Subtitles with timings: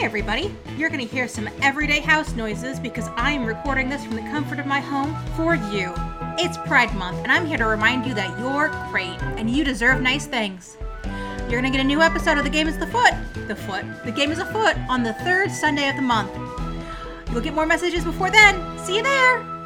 [0.00, 0.56] Hey everybody!
[0.78, 4.58] You're gonna hear some everyday house noises because I am recording this from the comfort
[4.58, 5.92] of my home for you.
[6.38, 10.00] It's Pride Month, and I'm here to remind you that you're great and you deserve
[10.00, 10.78] nice things.
[11.50, 13.12] You're gonna get a new episode of The Game is the Foot.
[13.46, 13.84] The Foot.
[14.06, 16.34] The Game is a Foot on the third Sunday of the month.
[17.30, 18.78] You'll get more messages before then.
[18.78, 19.59] See you there!